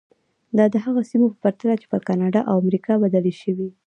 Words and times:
دا 0.57 0.65
د 0.73 0.75
هغو 0.85 1.01
سیمو 1.09 1.27
په 1.33 1.37
پرتله 1.43 1.73
چې 1.81 1.85
پر 1.91 2.01
کاناډا 2.07 2.41
او 2.49 2.55
امریکا 2.63 2.93
بدلې 3.03 3.33
شوې. 3.41 3.69